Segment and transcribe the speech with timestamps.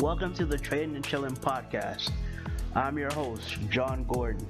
[0.00, 2.10] Welcome to the Trading and Chilling podcast.
[2.74, 4.48] I'm your host, John Gordon.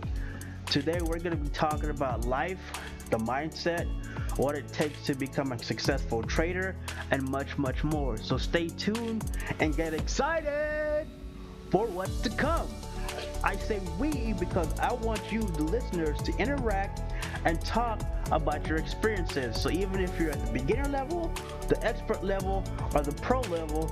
[0.67, 2.61] Today we're going to be talking about life,
[3.11, 3.89] the mindset,
[4.37, 6.77] what it takes to become a successful trader,
[7.11, 8.17] and much, much more.
[8.17, 9.29] So stay tuned
[9.59, 11.09] and get excited
[11.73, 12.69] for what's to come.
[13.43, 17.03] I say we because I want you, the listeners, to interact
[17.45, 19.61] and talk about your experiences.
[19.61, 21.33] So even if you're at the beginner level,
[21.67, 22.63] the expert level,
[22.95, 23.91] or the pro level,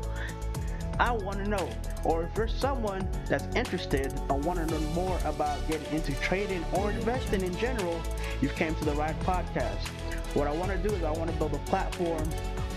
[0.98, 1.68] I want to know.
[2.04, 6.64] Or if you're someone that's interested and want to know more about getting into trading
[6.72, 8.00] or investing in general,
[8.40, 9.86] you've came to the right podcast.
[10.34, 12.28] What I want to do is I want to build a platform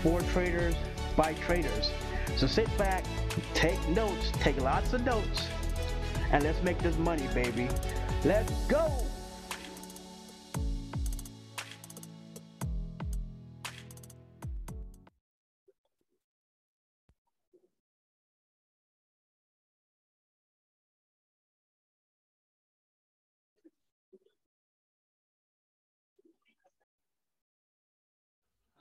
[0.02, 0.74] for traders
[1.16, 1.90] by traders.
[2.36, 3.04] So sit back,
[3.54, 5.48] take notes, take lots of notes,
[6.30, 7.68] and let's make this money, baby.
[8.24, 9.11] Let's go!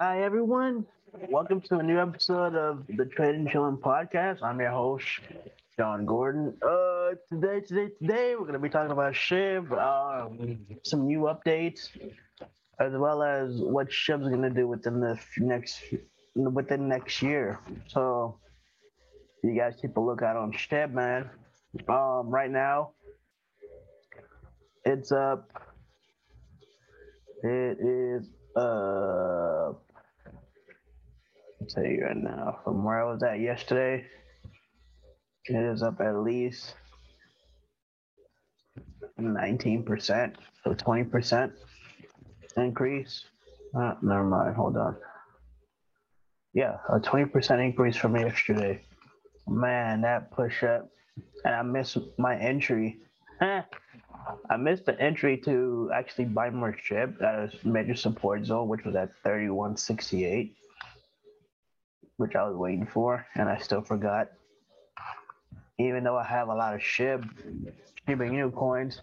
[0.02, 0.88] Hi, everyone.
[1.30, 4.42] Welcome to a new episode of the Trade and Chilling podcast.
[4.42, 5.06] I'm your host,
[5.78, 6.58] John Gordon.
[6.60, 11.90] Uh, today, today, today, we're gonna be talking about Shib, um, some new updates,
[12.80, 15.84] as well as what Shib's gonna do within the next
[16.34, 17.60] within next year.
[17.86, 18.40] So,
[19.44, 21.30] you guys keep a lookout on Shib, man.
[21.88, 22.94] Um, right now,
[24.84, 25.48] it's up.
[27.44, 29.74] It is uh
[31.62, 34.04] I'll tell you right now, from where I was at yesterday,
[35.45, 36.73] it is up at least
[39.20, 41.52] 19%, so 20%
[42.58, 43.26] increase.
[43.76, 44.98] Uh, never mind, hold on.
[46.54, 48.82] Yeah, a 20% increase from yesterday.
[49.48, 50.89] Man, that push up.
[51.45, 53.02] And I missed my entry.
[53.42, 58.83] I missed the entry to actually buy more SHIB at a major support zone, which
[58.83, 60.55] was at 3168
[62.21, 64.30] which I was waiting for, and I still forgot.
[65.80, 67.27] Even though I have a lot of SHIB,
[68.08, 69.02] Shiba Inu coins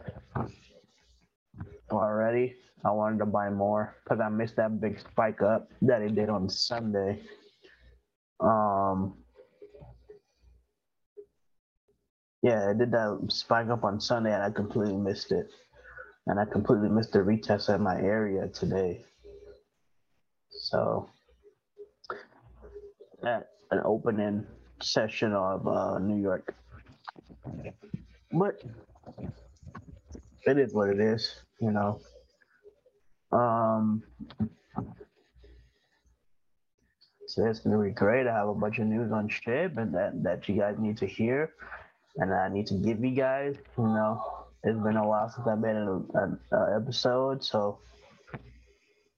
[1.90, 6.14] already, I wanted to buy more because I missed that big spike up that it
[6.14, 7.20] did on Sunday.
[8.38, 9.14] Um,
[12.42, 15.48] yeah, it did that spike up on Sunday, and I completely missed it.
[16.28, 19.04] And I completely missed the retest at my area today.
[20.50, 21.08] So
[23.24, 24.46] at an opening
[24.80, 26.54] session of uh, New York.
[28.32, 28.62] But
[30.46, 32.00] it is what it is, you know.
[33.32, 34.02] Um,
[37.26, 38.26] so it's gonna be great.
[38.26, 41.06] I have a bunch of news on SHIB and that that you guys need to
[41.06, 41.52] hear,
[42.16, 43.56] and I need to give you guys.
[43.76, 44.22] You know,
[44.64, 46.38] it's been a while since I've been an
[46.74, 47.78] episode, so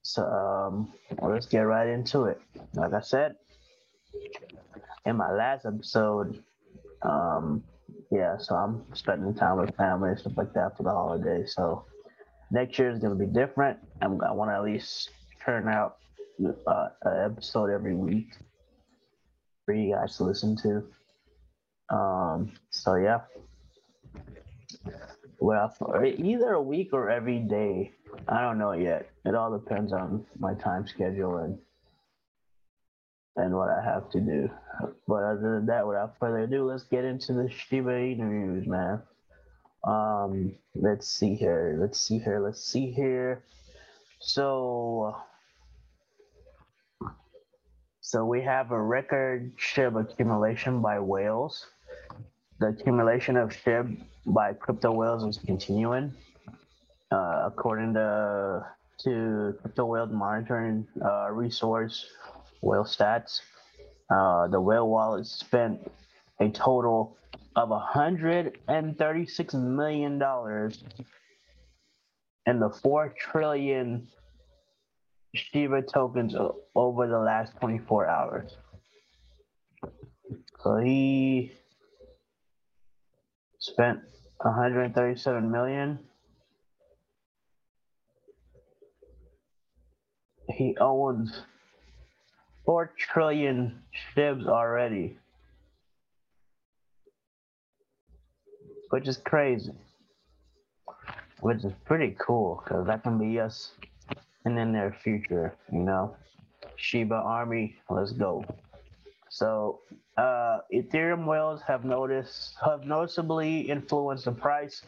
[0.03, 2.41] so um, let's get right into it.
[2.73, 3.35] Like I said,
[5.05, 6.43] in my last episode,
[7.01, 7.63] um,
[8.11, 11.53] yeah, so I'm spending time with family and stuff like that for the holidays.
[11.55, 11.85] So
[12.51, 13.79] next year is gonna be different.
[14.01, 15.09] I'm, I want to at least
[15.43, 15.97] turn out
[16.67, 18.27] uh, an episode every week
[19.65, 21.95] for you guys to listen to.
[21.95, 23.21] Um, so yeah,
[25.39, 25.73] well,
[26.05, 27.91] either a week or every day.
[28.27, 29.09] I don't know yet.
[29.25, 31.57] It all depends on my time schedule and
[33.35, 34.49] and what I have to do.
[35.07, 39.01] But other than that, without further ado, let's get into the Shiba Inu news, man.
[39.83, 41.77] Um, let's see here.
[41.79, 42.39] Let's see here.
[42.39, 43.43] Let's see here.
[44.19, 45.15] So,
[48.01, 51.65] so we have a record SHIB accumulation by whales.
[52.59, 56.13] The accumulation of SHIB by crypto whales is continuing.
[57.11, 58.65] Uh, according to
[59.03, 62.05] to crypto whale monitoring uh, resource
[62.63, 63.41] WhaleStats.
[64.09, 65.89] Uh, the whale wallet spent
[66.39, 67.17] a total
[67.55, 70.21] of $136 million
[72.45, 74.07] in the 4 trillion
[75.33, 76.35] Shiba tokens
[76.75, 78.57] over the last 24 hours.
[80.61, 81.53] So he
[83.59, 83.99] spent
[84.37, 85.99] 137 million.
[90.49, 91.31] He owns
[92.65, 93.81] four trillion
[94.15, 95.17] SHIBs already,
[98.89, 99.71] which is crazy.
[101.39, 103.71] Which is pretty cool because that can be us
[104.45, 106.15] in the near future, you know.
[106.75, 108.45] Shiba Army, let's go.
[109.29, 109.79] So
[110.17, 114.83] uh, Ethereum whales have noticed have noticeably influenced the price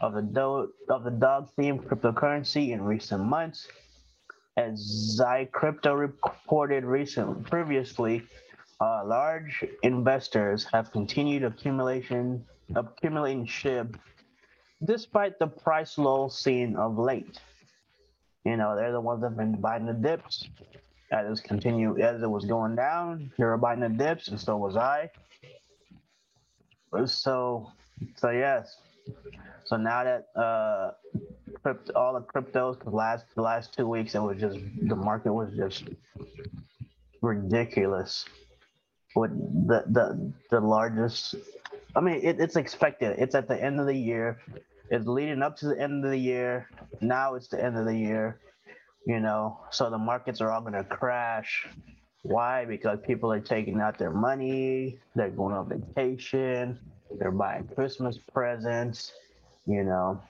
[0.00, 3.68] of the do- of the dog themed cryptocurrency in recent months.
[4.56, 8.22] As ZyCrypto reported recently previously,
[8.80, 12.44] uh, large investors have continued accumulation
[12.74, 13.96] accumulating SHIB
[14.84, 17.38] despite the price low seen of late.
[18.44, 20.48] You know, they're the ones that have been buying the dips
[21.12, 23.30] as it continue as it was going down.
[23.38, 25.10] They were buying the dips, and so was I.
[27.06, 27.70] So,
[28.16, 28.76] so yes.
[29.64, 30.92] So now that uh,
[31.94, 35.52] all the cryptos, the last the last two weeks, it was just the market was
[35.56, 35.84] just
[37.20, 38.24] ridiculous.
[39.14, 39.30] With
[39.66, 41.34] the the the largest,
[41.94, 43.16] I mean, it, it's expected.
[43.18, 44.40] It's at the end of the year.
[44.90, 46.68] It's leading up to the end of the year.
[47.00, 48.38] Now it's the end of the year
[49.06, 51.66] you know, so the markets are all going to crash.
[52.22, 52.64] Why?
[52.64, 56.78] Because people are taking out their money, they're going on vacation,
[57.18, 59.12] they're buying Christmas presents,
[59.66, 60.22] you know,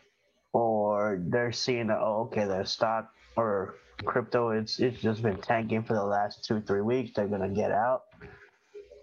[0.92, 3.74] or they're seeing that, oh, okay, their stock or
[4.04, 7.12] crypto, it's, it's just been tanking for the last two, three weeks.
[7.14, 8.04] They're to get out,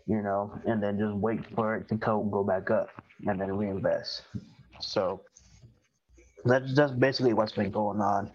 [0.07, 2.89] you know, and then just wait for it to go, go back up
[3.27, 4.23] and then reinvest.
[4.79, 5.21] So
[6.45, 8.31] that's just basically what's been going on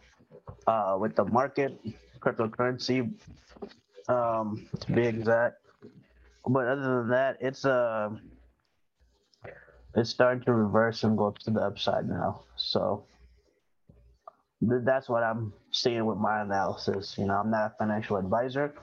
[0.67, 1.79] uh, with the market,
[2.21, 3.13] cryptocurrency,
[4.09, 5.57] um, to be exact.
[6.47, 8.11] But other than that, it's uh,
[9.97, 12.43] it's starting to reverse and go up to the upside now.
[12.57, 13.05] So
[14.61, 17.17] that's what I'm seeing with my analysis.
[17.19, 18.75] You know, I'm not a financial advisor.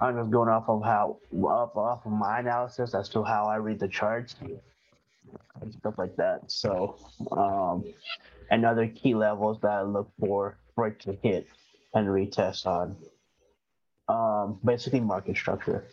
[0.00, 3.56] I'm just going off of how off off of my analysis as to how I
[3.56, 4.36] read the charts
[5.60, 6.50] and stuff like that.
[6.50, 6.96] So,
[7.32, 7.84] um,
[8.50, 11.46] and other key levels that I look for for it to hit
[11.94, 12.96] and retest on.
[14.06, 15.84] Um, basically market structure.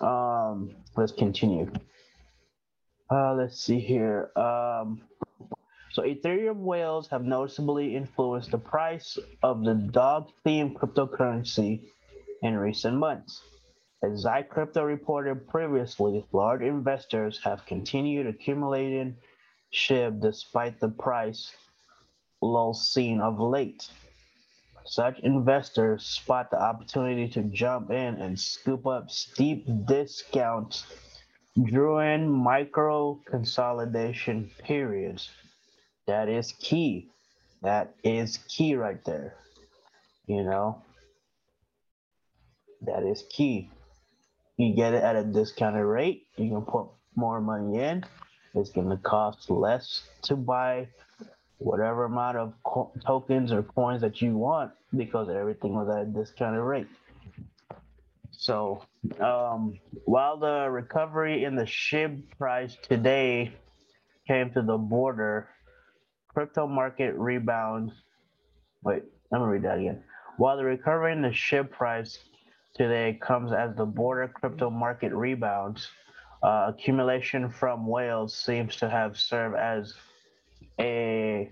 [0.00, 1.70] Um, let's continue.
[3.10, 4.30] Uh, let's see here.
[4.36, 5.02] Um,
[5.92, 11.82] so Ethereum whales have noticeably influenced the price of the dog-themed cryptocurrency
[12.42, 13.42] in recent months.
[14.02, 19.16] As ZyCrypto reported previously, large investors have continued accumulating
[19.70, 21.54] SHIB despite the price
[22.40, 23.88] low seen of late.
[24.84, 30.86] Such investors spot the opportunity to jump in and scoop up steep discounts
[31.54, 35.30] during micro consolidation periods.
[36.06, 37.08] That is key.
[37.62, 39.34] That is key right there.
[40.26, 40.82] You know,
[42.82, 43.70] that is key.
[44.56, 48.04] You get it at a discounted rate, you can put more money in.
[48.54, 50.88] It's going to cost less to buy
[51.58, 56.04] whatever amount of co- tokens or coins that you want because everything was at a
[56.04, 56.88] discounted rate.
[58.30, 58.82] So,
[59.20, 63.52] um, while the recovery in the SHIB price today
[64.26, 65.48] came to the border,
[66.34, 67.92] crypto market rebound.
[68.82, 70.02] Wait, let me read that again.
[70.38, 72.18] While the recovery in the SHIB price
[72.74, 75.88] today comes as the border crypto market rebounds,
[76.42, 79.94] uh, accumulation from whales seems to have served as
[80.80, 81.50] a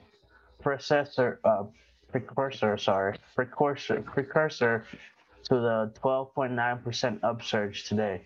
[0.63, 1.65] processor, uh,
[2.11, 4.85] precursor, sorry, precursor, precursor
[5.45, 8.23] to the 12.9% upsurge today.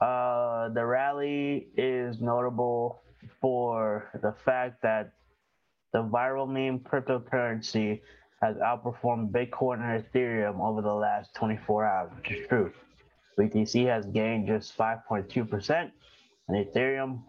[0.00, 3.02] Uh, the rally is notable
[3.40, 5.12] for the fact that
[5.92, 8.00] the viral meme cryptocurrency
[8.42, 12.72] has outperformed Bitcoin and Ethereum over the last 24 hours, which is true.
[13.38, 15.90] BTC has gained just 5.2%
[16.48, 17.22] and Ethereum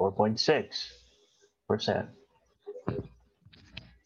[0.00, 2.08] 4.6%.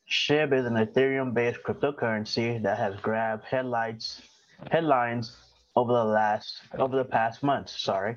[0.09, 4.23] SHIB is an Ethereum-based cryptocurrency that has grabbed headlights
[4.71, 5.37] headlines
[5.77, 8.17] over the last over the past months, sorry,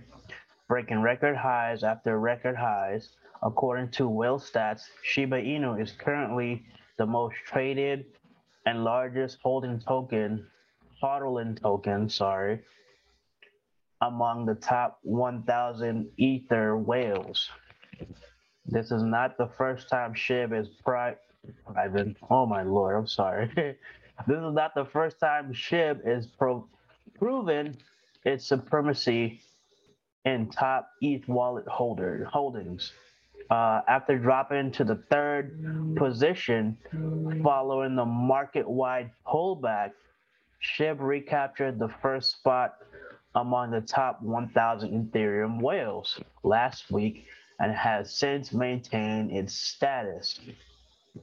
[0.68, 3.10] breaking record highs after record highs.
[3.46, 6.64] According to WhaleStats, Shiba Inu is currently
[6.98, 8.06] the most traded
[8.66, 10.48] and largest holding token,
[11.02, 12.62] HODLing token, sorry,
[14.02, 17.50] among the top 1,000 Ether whales.
[18.66, 21.18] This is not the first time SHIB is pri-
[21.66, 22.16] private.
[22.30, 23.52] Oh my lord, I'm sorry.
[23.56, 26.66] this is not the first time SHIB is pro-
[27.20, 27.76] proven
[28.24, 29.42] its supremacy
[30.24, 32.94] in top ETH wallet holder holdings.
[33.50, 36.78] Uh, after dropping to the third position
[37.44, 39.92] following the market-wide pullback,
[40.62, 42.76] SHIB recaptured the first spot
[43.36, 47.28] among the top 1,000 Ethereum whales last week
[47.60, 50.40] and has since maintained its status.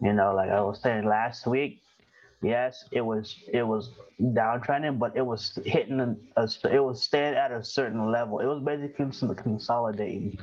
[0.02, 1.82] You know, like I was saying last week,
[2.42, 6.00] yes, it was it was downtrending, but it was hitting
[6.36, 8.38] a it was staying at a certain level.
[8.38, 10.38] It was basically consolidating.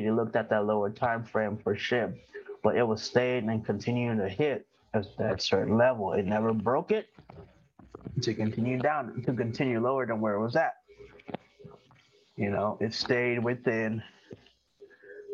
[0.00, 2.14] You looked at that lower time frame for SHIB,
[2.62, 6.12] but it was staying and continuing to hit at that certain level.
[6.12, 7.08] It never broke it
[8.22, 10.74] to continue down to continue lower than where it was at.
[12.36, 14.02] You know, it stayed within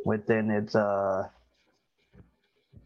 [0.05, 1.29] within its uh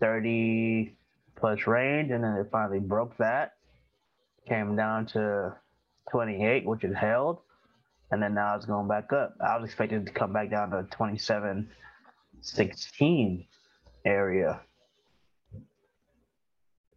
[0.00, 0.94] 30
[1.36, 3.54] plus range, and then it finally broke that,
[4.48, 5.54] came down to
[6.10, 7.38] 28, which it held,
[8.12, 9.35] and then now it's going back up.
[9.40, 11.69] I was expecting to come back down to 27,
[12.42, 13.47] 16
[14.04, 14.61] area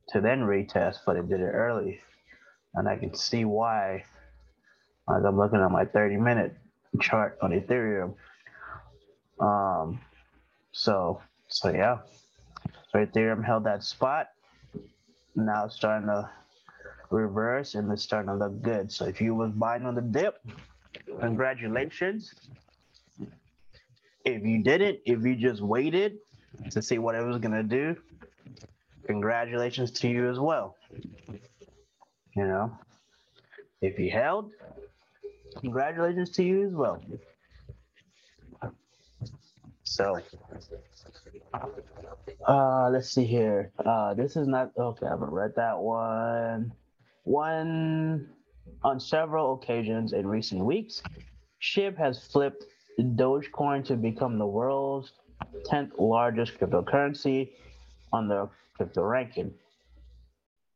[0.09, 2.01] to then retest, but it did it early,
[2.75, 4.03] and I can see why.
[5.09, 6.55] As I'm looking at my 30 minute
[6.99, 8.15] chart on Ethereum.
[9.39, 10.01] Um,
[10.71, 11.99] so so yeah,
[12.91, 14.29] so Ethereum held that spot.
[15.35, 16.29] Now it's starting to
[17.09, 18.91] reverse and it's starting to look good.
[18.91, 20.39] So if you was buying on the dip,
[21.19, 22.33] congratulations.
[24.23, 26.17] If you didn't, if you just waited
[26.71, 27.95] to see what it was gonna do,
[29.05, 30.75] congratulations to you as well.
[32.35, 32.77] You know,
[33.81, 34.51] if you held,
[35.61, 37.01] congratulations to you as well.
[39.83, 40.19] So,
[42.47, 43.71] uh, let's see here.
[43.77, 45.05] Uh, this is not okay.
[45.05, 46.73] I haven't read that one.
[47.23, 48.29] One
[48.85, 51.01] on several occasions in recent weeks,
[51.59, 52.65] SHIB has flipped
[52.99, 55.11] Dogecoin to become the world's
[55.71, 57.49] 10th largest cryptocurrency
[58.13, 59.51] on the crypto ranking.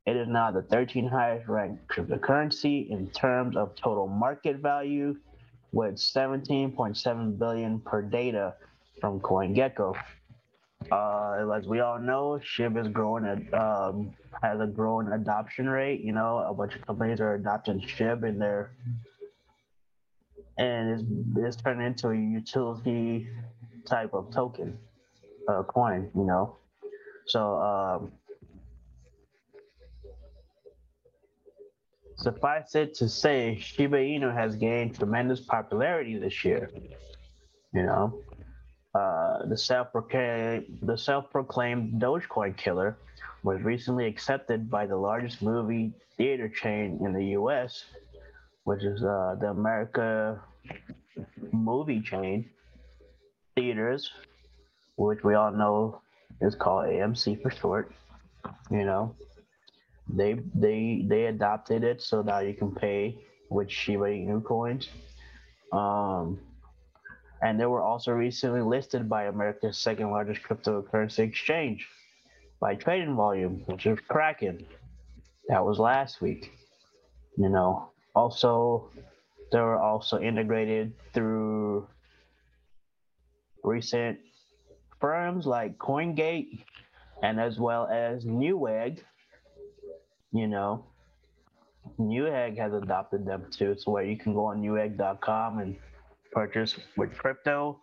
[0.07, 5.15] It is now the 13th highest ranked cryptocurrency in terms of total market value,
[5.71, 8.55] with 17.7 billion per data
[8.99, 9.95] from CoinGecko.
[10.91, 16.01] Uh, as we all know, SHIB is growing at um, has a growing adoption rate.
[16.01, 18.71] You know, a bunch of companies are adopting SHIB in their
[20.57, 21.03] and it's,
[21.37, 23.27] it's turned into a utility
[23.85, 24.77] type of token,
[25.47, 26.09] uh, coin.
[26.15, 26.57] You know,
[27.25, 28.11] so um,
[32.15, 36.69] suffice it to say, Shiba Inu has gained tremendous popularity this year.
[37.73, 38.21] You know,
[38.95, 42.97] uh, the self-proclaimed the self-proclaimed Dogecoin killer
[43.43, 47.85] was recently accepted by the largest movie theater chain in the U.S.,
[48.63, 50.41] which is uh, the America
[51.51, 52.49] Movie Chain
[53.55, 54.11] Theaters,
[54.97, 56.01] which we all know
[56.41, 57.91] is called AMC for short.
[58.71, 59.15] You know,
[60.07, 63.17] they they they adopted it so now you can pay
[63.49, 64.87] with Shiba Inu coins.
[65.71, 66.39] Um,
[67.41, 71.87] and they were also recently listed by America's second largest cryptocurrency exchange
[72.59, 74.65] by trading volume, which is Kraken.
[75.47, 76.51] That was last week.
[77.37, 78.89] You know, also
[79.51, 81.87] they were also integrated through
[83.63, 84.19] recent
[84.99, 86.63] firms like CoinGate
[87.23, 88.99] and as well as Newegg.
[90.31, 90.85] You know,
[91.97, 95.77] Newegg has adopted them too, so where you can go on Newegg.com and
[96.31, 97.79] purchase with crypto,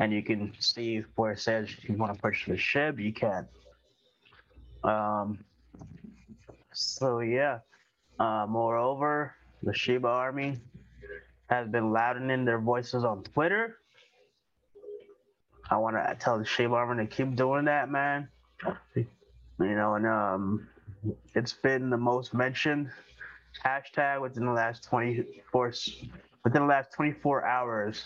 [0.00, 3.46] and you can see where it says you want to purchase the SHIB, you can.
[4.84, 5.44] Um,
[6.72, 7.58] so yeah.
[8.18, 10.58] Uh, moreover, the Shiba Army
[11.48, 13.78] has been loudening their voices on Twitter.
[15.70, 18.28] I want to tell the Shiba Army to keep doing that, man.
[18.94, 19.06] You
[19.58, 20.68] know, and um,
[21.34, 22.90] it's been the most mentioned
[23.64, 25.72] hashtag within the last 24
[26.44, 28.04] within the last 24 hours,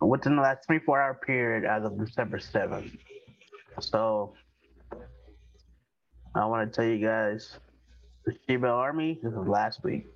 [0.00, 2.96] within the last 24 hour period as of December 7th.
[3.80, 4.34] So
[6.34, 7.58] I want to tell you guys
[8.24, 10.06] the Shiba Army, this was last week.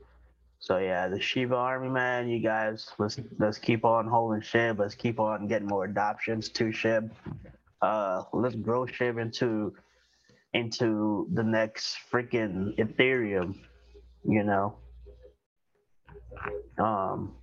[0.61, 4.79] So yeah, the Shiba Army, man, you guys, let's let's keep on holding SHIB.
[4.79, 7.11] Let's keep on getting more adoptions to SHIB.
[7.81, 9.75] Uh, let's grow SHIB into
[10.55, 13.57] into the next freaking Ethereum.
[14.25, 14.77] You know,
[16.79, 17.35] um,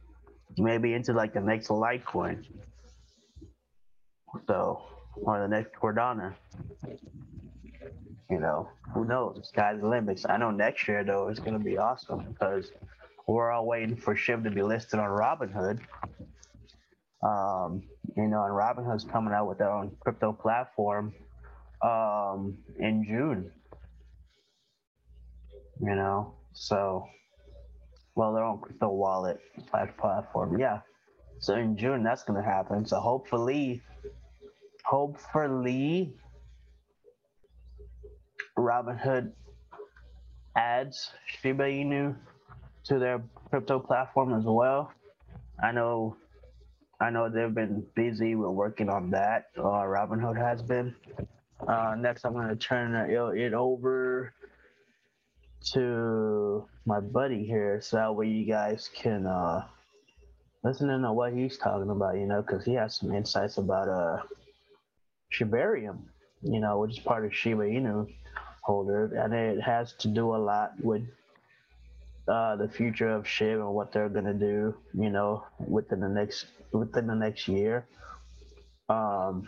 [0.58, 2.46] maybe into like the next Litecoin.
[4.48, 4.82] So,
[5.15, 6.34] or the next Cardano.
[8.29, 9.50] You know, who knows?
[9.51, 10.25] Sky's the limits.
[10.29, 12.72] I know next year though it's gonna be awesome because
[13.27, 15.79] we're all waiting for SHIB to be listed on Robinhood.
[17.24, 17.84] Um,
[18.15, 21.13] you know, and Robinhood's coming out with their own crypto platform
[21.84, 23.51] um, in June.
[25.82, 27.06] You know, so
[28.19, 30.59] well, their own crypto wallet slash platform.
[30.59, 30.81] Yeah.
[31.39, 32.85] So in June, that's going to happen.
[32.85, 33.81] So hopefully,
[34.83, 36.13] hopefully,
[38.57, 39.31] Robinhood
[40.57, 42.13] adds Shiba Inu
[42.83, 44.91] to their crypto platform as well.
[45.63, 46.17] I know,
[46.99, 49.45] I know they've been busy with working on that.
[49.57, 50.93] Uh, Robinhood has been.
[51.65, 54.33] Uh, next, I'm going to turn it over
[55.73, 59.65] to my buddy here, so that way you guys can uh,
[60.63, 62.15] listen to know what he's talking about.
[62.15, 64.21] You know, because he has some insights about uh,
[65.33, 65.99] Shibarium,
[66.41, 68.07] you know, which is part of Shiba Inu
[68.61, 71.03] holder, and it has to do a lot with
[72.27, 76.45] uh, the future of Shib and what they're gonna do, you know, within the next
[76.71, 77.85] within the next year.
[78.87, 79.47] Um,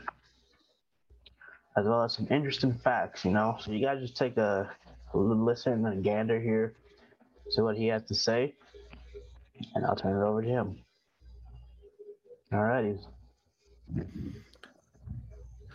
[1.78, 3.58] as well as some interesting facts, you know.
[3.60, 4.70] So you guys just take a
[5.14, 6.74] listen and gander here,
[7.50, 8.54] see what he has to say,
[9.76, 10.78] and I'll turn it over to him.
[12.54, 12.98] All righty.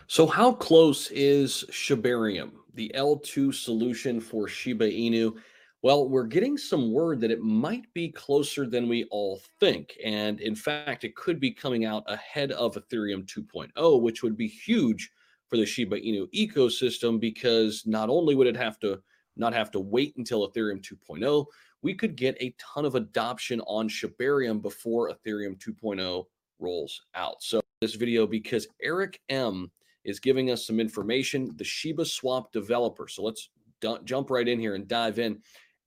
[0.07, 5.35] So, how close is Shibarium, the L2 solution for Shiba Inu?
[5.83, 9.95] Well, we're getting some word that it might be closer than we all think.
[10.03, 14.47] And in fact, it could be coming out ahead of Ethereum 2.0, which would be
[14.47, 15.11] huge
[15.49, 18.99] for the Shiba Inu ecosystem because not only would it have to
[19.39, 21.45] not have to wait until Ethereum 2.0,
[21.81, 26.25] we could get a ton of adoption on Shibarium before Ethereum 2.0
[26.59, 27.41] rolls out.
[27.41, 29.71] So this video because Eric M
[30.03, 33.07] is giving us some information, the Shiba Swap developer.
[33.07, 33.49] So let's
[33.81, 35.39] d- jump right in here and dive in.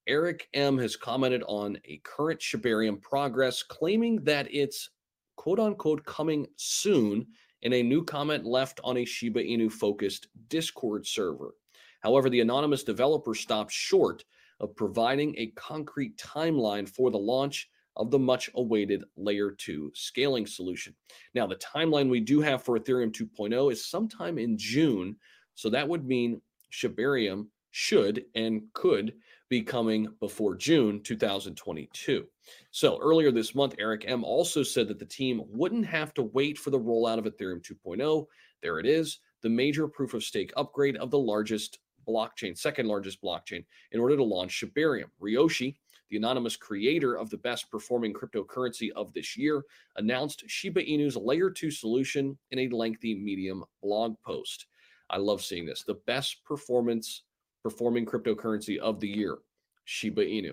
[0.06, 4.90] Eric M has commented on a current Shibarium progress, claiming that it's
[5.36, 7.26] quote unquote coming soon
[7.62, 11.54] in a new comment left on a Shiba Inu focused Discord server.
[12.00, 14.24] However, the anonymous developer stopped short
[14.58, 20.46] of providing a concrete timeline for the launch of the much awaited layer 2 scaling
[20.46, 20.94] solution.
[21.34, 25.16] Now, the timeline we do have for Ethereum 2.0 is sometime in June.
[25.54, 26.40] So that would mean
[26.72, 29.14] Shibarium should and could
[29.48, 32.26] be coming before June 2022.
[32.70, 36.58] So earlier this month, Eric M also said that the team wouldn't have to wait
[36.58, 38.26] for the rollout of Ethereum 2.0.
[38.62, 43.22] There it is, the major proof of stake upgrade of the largest blockchain, second largest
[43.22, 45.10] blockchain, in order to launch Shibarium.
[45.22, 45.76] Ryoshi,
[46.10, 49.62] the anonymous creator of the best performing cryptocurrency of this year,
[49.96, 54.66] announced Shiba Inu's layer 2 solution in a lengthy Medium blog post.
[55.08, 55.82] I love seeing this.
[55.82, 57.22] The best performance
[57.62, 59.38] performing cryptocurrency of the year,
[59.84, 60.52] Shiba Inu.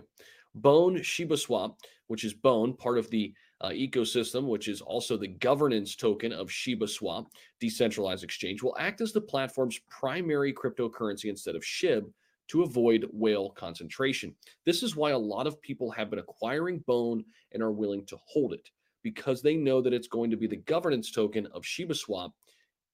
[0.56, 5.28] Bone Shiba Swap, which is Bone, part of the uh, ecosystem, which is also the
[5.28, 11.56] governance token of Shiba Swap, decentralized exchange, will act as the platform's primary cryptocurrency instead
[11.56, 12.12] of SHIB
[12.50, 14.34] to avoid whale concentration.
[14.66, 18.18] This is why a lot of people have been acquiring Bone and are willing to
[18.26, 18.70] hold it
[19.04, 22.34] because they know that it's going to be the governance token of Shiba Swap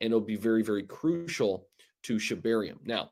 [0.02, 1.68] and it'll be very, very crucial
[2.04, 2.78] to Shibarium.
[2.86, 3.12] Now,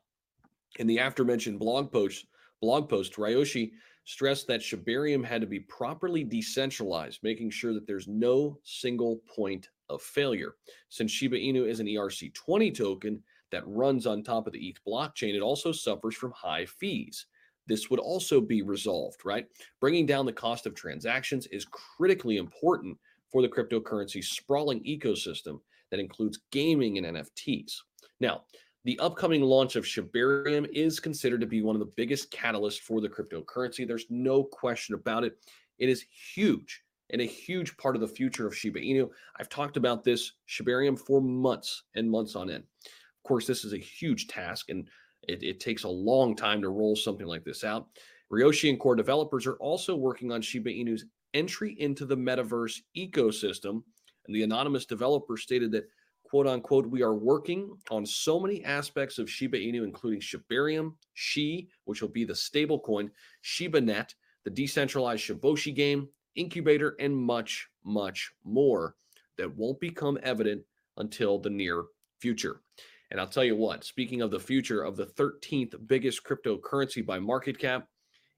[0.78, 2.26] in the aforementioned blog post,
[2.60, 3.72] blog post, Ryoshi
[4.04, 9.68] stressed that Shibarium had to be properly decentralized, making sure that there's no single point
[9.88, 10.54] of failure.
[10.88, 15.34] Since Shiba Inu is an ERC20 token that runs on top of the ETH blockchain,
[15.34, 17.26] it also suffers from high fees.
[17.66, 19.46] This would also be resolved, right?
[19.80, 22.98] Bringing down the cost of transactions is critically important
[23.30, 25.60] for the cryptocurrency sprawling ecosystem
[25.90, 27.72] that includes gaming and NFTs.
[28.20, 28.42] Now,
[28.84, 33.00] the upcoming launch of Shibarium is considered to be one of the biggest catalysts for
[33.00, 33.86] the cryptocurrency.
[33.86, 35.38] There's no question about it.
[35.78, 39.08] It is huge and a huge part of the future of Shiba Inu.
[39.38, 42.64] I've talked about this Shibarium for months and months on end.
[42.84, 44.88] Of course, this is a huge task and
[45.28, 47.86] it, it takes a long time to roll something like this out.
[48.32, 53.82] Ryoshi and core developers are also working on Shiba Inu's entry into the metaverse ecosystem.
[54.26, 55.88] And the anonymous developer stated that
[56.32, 61.68] quote unquote, we are working on so many aspects of Shiba Inu, including Shibarium, Shi,
[61.84, 63.10] which will be the stable coin,
[63.44, 68.96] ShibaNet, the decentralized Shiboshi game, incubator, and much, much more
[69.36, 70.62] that won't become evident
[70.96, 71.84] until the near
[72.18, 72.62] future.
[73.10, 77.18] And I'll tell you what, speaking of the future of the 13th biggest cryptocurrency by
[77.18, 77.88] market cap,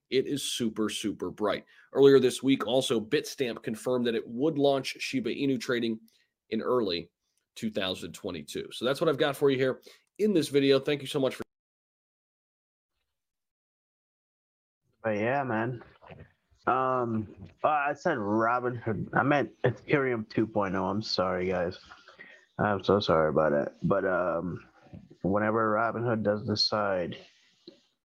[0.09, 1.63] it is super, super bright.
[1.93, 5.97] Earlier this week, also Bitstamp confirmed that it would launch Shiba Inu trading
[6.49, 7.09] in early
[7.55, 8.69] 2022.
[8.71, 9.79] So that's what I've got for you here
[10.19, 10.79] in this video.
[10.79, 11.43] Thank you so much for.
[15.03, 15.81] But yeah, man.
[16.67, 17.27] Um,
[17.63, 19.09] uh, I said Robinhood.
[19.13, 20.75] I meant Ethereum 2.0.
[20.75, 21.77] I'm sorry, guys.
[22.57, 23.71] I'm so sorry about it.
[23.83, 24.63] But um,
[25.21, 27.17] whenever Robinhood does decide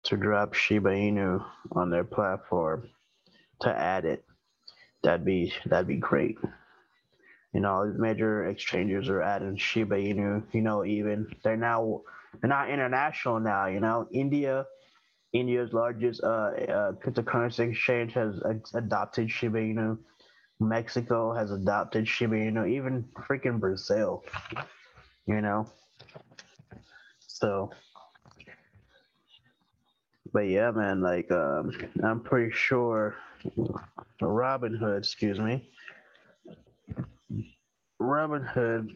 [0.04, 2.90] to drop Shiba Inu on their platform
[3.62, 4.26] to add it,
[5.04, 6.38] that'd be that'd be great.
[7.54, 10.44] You know, major exchanges are adding Shiba Inu.
[10.54, 12.02] You know, even they're now
[12.40, 13.66] they're not international now.
[13.68, 14.66] You know, India
[15.34, 18.42] India's largest uh, uh, cryptocurrency exchange has
[18.74, 19.98] adopted Shiba Inu.
[20.60, 22.70] Mexico has adopted Shiba Inu.
[22.70, 24.24] Even freaking Brazil,
[25.28, 25.68] you know.
[27.28, 27.72] So,
[30.34, 31.72] but yeah, man, like um,
[32.04, 33.16] I'm pretty sure
[34.22, 35.70] Robinhood, excuse me,
[38.02, 38.90] Robinhood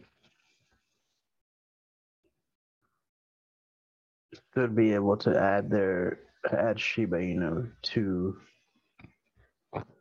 [4.56, 6.20] should be able to add their
[6.52, 8.38] add Shiba Inu to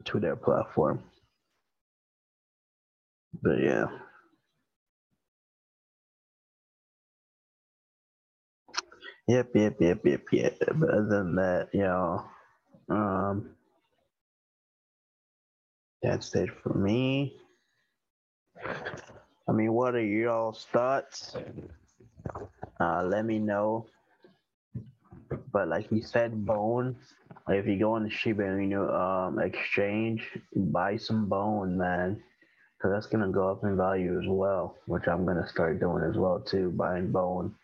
[0.07, 1.03] to their platform.
[3.43, 3.87] But yeah.
[9.29, 10.59] Yep, yep, yep, yep, yep.
[10.77, 12.25] But other than that, know,
[12.91, 13.51] um,
[16.03, 17.37] that's it for me.
[19.49, 21.37] I mean, what are y'all's thoughts?
[22.81, 23.87] Uh, let me know
[25.53, 26.97] but like you said, bone.
[27.49, 30.23] If you go on the Shiba Inu um, exchange,
[30.55, 32.23] buy some bone, man,
[32.77, 34.77] because that's gonna go up in value as well.
[34.87, 37.55] Which I'm gonna start doing as well too, buying bone,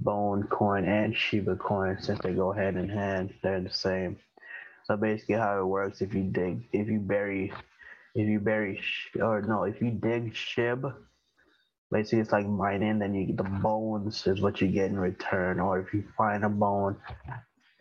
[0.00, 3.34] bone coin and Shiba coin since they go hand in hand.
[3.42, 4.16] They're the same.
[4.84, 7.52] So basically, how it works: if you dig, if you bury,
[8.14, 8.80] if you bury,
[9.20, 10.94] or no, if you dig Shib
[11.94, 15.60] basically it's like mining then you get the bones is what you get in return
[15.60, 16.96] or if you find a bone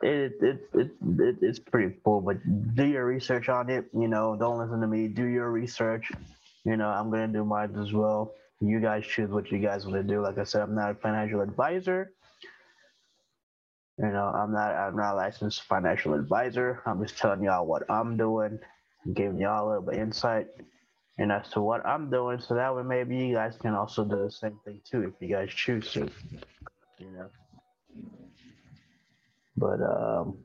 [0.04, 2.38] it, it, it, it, it's pretty cool but
[2.76, 6.12] do your research on it you know don't listen to me do your research
[6.64, 8.34] you know i'm gonna do mine as well.
[8.62, 10.96] You guys choose what you guys want to do like i said i'm not a
[10.96, 12.14] financial advisor.
[13.98, 17.84] You know i'm not i'm not a licensed financial advisor i'm just telling y'all what
[17.90, 18.60] i'm doing
[19.12, 20.48] giving y'all a little bit insight
[21.18, 24.24] and as to what I'm doing, so that way maybe you guys can also do
[24.24, 26.10] the same thing too if you guys choose to,
[26.98, 27.30] you know.
[29.56, 30.38] But um,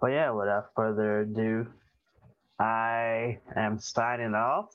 [0.00, 1.66] but yeah, without further ado,
[2.58, 4.74] I am signing off.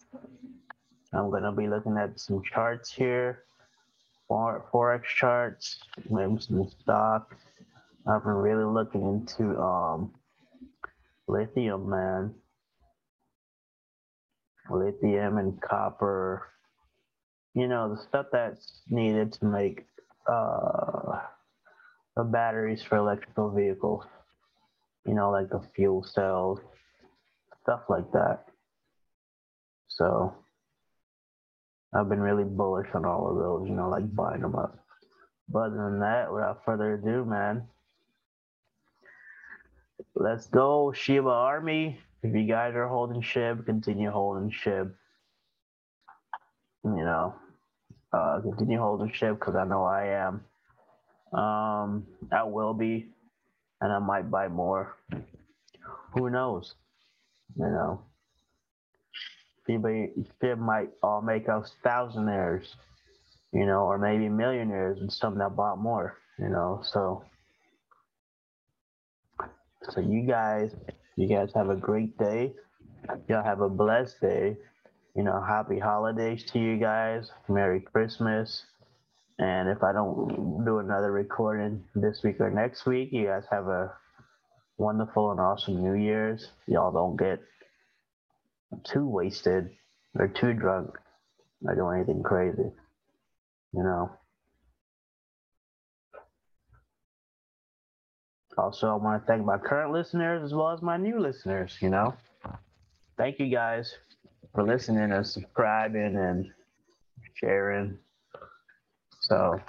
[1.11, 3.45] I'm gonna be looking at some charts here,
[4.29, 7.35] forex charts, maybe some stocks.
[8.05, 10.11] I've been really looking into um
[11.29, 12.33] lithium, man
[14.69, 16.47] lithium and copper,
[17.53, 19.85] you know, the stuff that's needed to make
[20.27, 21.19] uh,
[22.15, 24.05] the batteries for electrical vehicles,
[25.05, 26.59] you know, like the fuel cells,
[27.63, 28.45] stuff like that.
[29.87, 30.33] So
[31.93, 34.77] I've been really bullish on all of those, you know, like buying them up.
[35.51, 37.63] But other than that, without further ado, man,
[40.15, 41.99] let's go, Shiba Army.
[42.21, 44.91] If you guys are holding SHIB, continue holding SHIB.
[46.83, 47.35] You know,
[48.13, 51.39] uh, continue holding SHIB because I know I am.
[51.39, 53.07] Um, I will be,
[53.81, 54.95] and I might buy more.
[56.13, 56.75] Who knows?
[57.57, 58.01] You know,
[59.69, 62.75] anybody SHIB might all make us thousandaires,
[63.53, 66.81] you know, or maybe millionaires and some that bought more, you know.
[66.83, 67.23] So,
[69.89, 70.71] so you guys
[71.15, 72.53] you guys have a great day.
[73.27, 74.55] Y'all have a blessed day.
[75.15, 77.31] You know, happy holidays to you guys.
[77.47, 78.65] Merry Christmas.
[79.37, 83.67] And if I don't do another recording this week or next week, you guys have
[83.67, 83.91] a
[84.77, 86.51] wonderful and awesome New Year's.
[86.67, 87.39] Y'all don't get
[88.85, 89.71] too wasted
[90.17, 90.91] or too drunk
[91.65, 92.71] or do anything crazy.
[93.73, 94.11] You know.
[98.59, 101.77] Also, I want to thank my current listeners as well as my new listeners.
[101.81, 102.13] You know,
[103.17, 103.95] thank you guys
[104.53, 106.51] for listening and subscribing and
[107.35, 107.97] sharing.
[109.21, 109.61] So,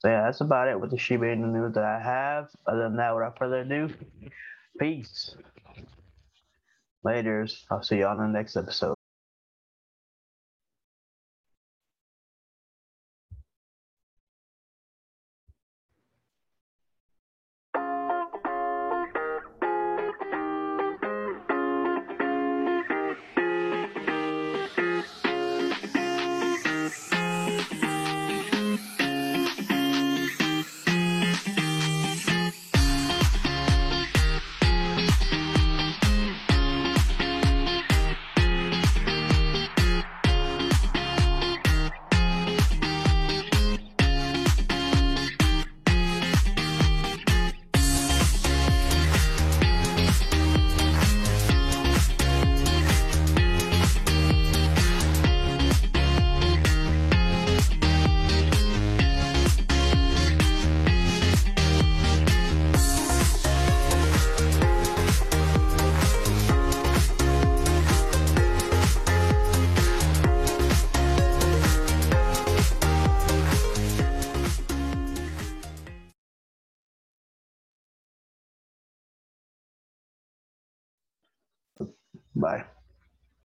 [0.00, 2.48] so yeah, that's about it with the Shiba Inu news that I have.
[2.66, 3.88] Other than that, without further ado,
[4.78, 5.34] peace.
[7.06, 7.64] Laters.
[7.70, 8.93] I'll see you on the next episode.